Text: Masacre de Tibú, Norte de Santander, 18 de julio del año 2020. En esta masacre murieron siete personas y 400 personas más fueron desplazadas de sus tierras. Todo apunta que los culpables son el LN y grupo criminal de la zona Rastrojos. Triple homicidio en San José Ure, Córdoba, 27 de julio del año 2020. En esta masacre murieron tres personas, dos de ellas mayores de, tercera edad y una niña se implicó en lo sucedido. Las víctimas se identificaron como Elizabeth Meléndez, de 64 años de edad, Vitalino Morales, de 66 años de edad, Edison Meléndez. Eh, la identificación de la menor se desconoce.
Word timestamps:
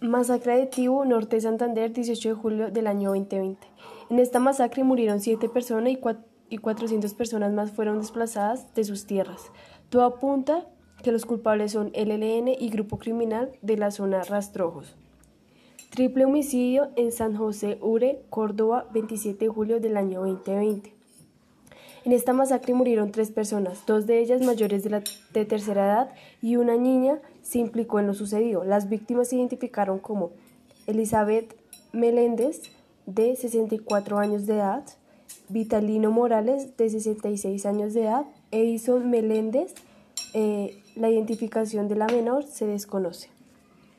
Masacre 0.00 0.58
de 0.58 0.66
Tibú, 0.66 1.06
Norte 1.06 1.36
de 1.36 1.40
Santander, 1.40 1.90
18 1.90 2.28
de 2.28 2.34
julio 2.34 2.70
del 2.70 2.86
año 2.86 3.08
2020. 3.10 3.66
En 4.10 4.18
esta 4.18 4.38
masacre 4.38 4.84
murieron 4.84 5.20
siete 5.20 5.48
personas 5.48 5.94
y 6.50 6.58
400 6.58 7.14
personas 7.14 7.52
más 7.54 7.70
fueron 7.70 8.00
desplazadas 8.00 8.74
de 8.74 8.84
sus 8.84 9.06
tierras. 9.06 9.50
Todo 9.88 10.04
apunta 10.04 10.66
que 11.02 11.12
los 11.12 11.24
culpables 11.24 11.72
son 11.72 11.92
el 11.94 12.10
LN 12.10 12.48
y 12.58 12.68
grupo 12.68 12.98
criminal 12.98 13.52
de 13.62 13.78
la 13.78 13.90
zona 13.90 14.22
Rastrojos. 14.22 14.96
Triple 15.88 16.26
homicidio 16.26 16.90
en 16.96 17.10
San 17.10 17.34
José 17.34 17.78
Ure, 17.80 18.20
Córdoba, 18.28 18.86
27 18.92 19.46
de 19.46 19.48
julio 19.48 19.80
del 19.80 19.96
año 19.96 20.20
2020. 20.20 20.95
En 22.06 22.12
esta 22.12 22.32
masacre 22.32 22.72
murieron 22.72 23.10
tres 23.10 23.32
personas, 23.32 23.84
dos 23.84 24.06
de 24.06 24.20
ellas 24.20 24.40
mayores 24.40 24.84
de, 24.84 25.44
tercera 25.44 25.86
edad 25.86 26.10
y 26.40 26.54
una 26.54 26.76
niña 26.76 27.18
se 27.42 27.58
implicó 27.58 27.98
en 27.98 28.06
lo 28.06 28.14
sucedido. 28.14 28.62
Las 28.62 28.88
víctimas 28.88 29.26
se 29.26 29.34
identificaron 29.34 29.98
como 29.98 30.30
Elizabeth 30.86 31.56
Meléndez, 31.92 32.62
de 33.06 33.34
64 33.34 34.20
años 34.20 34.46
de 34.46 34.54
edad, 34.54 34.84
Vitalino 35.48 36.12
Morales, 36.12 36.76
de 36.76 36.90
66 36.90 37.66
años 37.66 37.92
de 37.92 38.02
edad, 38.04 38.24
Edison 38.52 39.10
Meléndez. 39.10 39.74
Eh, 40.32 40.80
la 40.94 41.10
identificación 41.10 41.88
de 41.88 41.96
la 41.96 42.06
menor 42.06 42.44
se 42.44 42.68
desconoce. 42.68 43.35